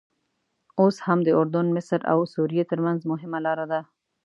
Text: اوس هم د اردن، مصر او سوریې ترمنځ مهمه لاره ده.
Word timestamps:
اوس 0.81 0.95
هم 1.05 1.19
د 1.25 1.29
اردن، 1.39 1.67
مصر 1.75 1.99
او 2.11 2.19
سوریې 2.35 2.63
ترمنځ 2.71 2.99
مهمه 3.11 3.39
لاره 3.45 3.65
ده. 3.71 3.79